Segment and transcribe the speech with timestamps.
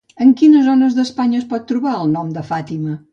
[0.23, 2.95] En quines zones d'Espanya es pot trobar el nom de Fátima?